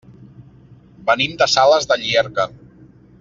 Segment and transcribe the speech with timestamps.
[1.09, 2.47] Venim de Sales de Llierca.